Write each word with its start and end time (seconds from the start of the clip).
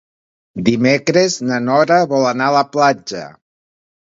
Dimecres 0.69 1.35
na 1.49 1.59
Nora 1.67 1.99
vol 2.15 2.25
anar 2.33 2.51
a 2.53 2.57
la 2.59 2.67
platja. 2.77 3.25